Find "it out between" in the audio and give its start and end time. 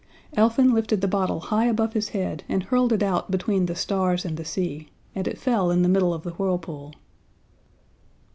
2.91-3.67